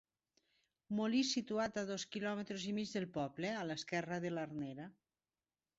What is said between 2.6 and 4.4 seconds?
i mig del poble, a l'esquerra de